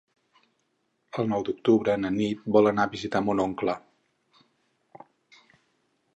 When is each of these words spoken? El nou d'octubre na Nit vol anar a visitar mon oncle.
El 1.23 1.29
nou 1.33 1.43
d'octubre 1.49 1.97
na 2.05 2.11
Nit 2.17 2.41
vol 2.57 2.71
anar 2.73 2.87
a 2.89 2.91
visitar 2.95 3.23
mon 3.27 3.45
oncle. 3.45 3.77